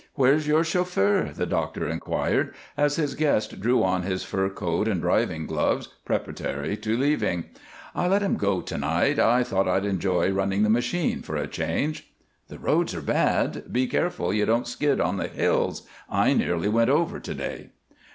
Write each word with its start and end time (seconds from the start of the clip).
"Where's 0.15 0.47
your 0.47 0.63
chauffeur?" 0.63 1.29
the 1.31 1.45
doctor 1.45 1.87
inquired 1.87 2.55
as 2.75 2.95
his 2.95 3.13
guest 3.13 3.59
drew 3.61 3.83
on 3.83 4.01
his 4.01 4.23
fur 4.23 4.49
coat 4.49 4.87
and 4.87 4.99
driving 4.99 5.45
gloves, 5.45 5.89
preparatory 6.05 6.75
to 6.77 6.97
leaving. 6.97 7.43
"I 7.93 8.07
let 8.07 8.23
him 8.23 8.35
go 8.35 8.61
to 8.61 8.77
night. 8.79 9.19
I 9.19 9.43
thought 9.43 9.67
I'd 9.67 9.85
enjoy 9.85 10.31
running 10.31 10.63
the 10.63 10.71
machine, 10.71 11.21
for 11.21 11.35
a 11.35 11.45
change." 11.45 12.11
"The 12.47 12.57
roads 12.57 12.95
are 12.95 13.01
bad; 13.03 13.71
be 13.71 13.85
careful 13.85 14.33
you 14.33 14.47
don't 14.47 14.67
skid 14.67 14.99
on 14.99 15.17
the 15.17 15.27
hills. 15.27 15.83
I 16.09 16.33
nearly 16.33 16.67
went 16.67 16.89
over 16.89 17.19
to 17.19 17.33
day." 17.35 17.69